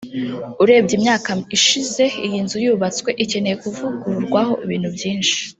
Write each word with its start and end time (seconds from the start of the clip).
urebye 0.63 0.93
imyaka 0.99 1.31
ishize 1.57 2.03
iyi 2.25 2.39
nzu 2.45 2.57
yubatswe 2.65 3.09
ikeneye 3.23 3.55
kuvugururwaho 3.63 4.53
ibintu 4.65 4.89
byinshi 4.95 5.35